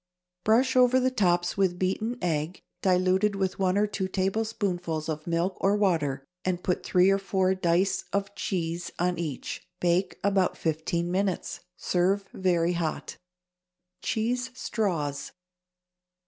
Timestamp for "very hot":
12.33-13.17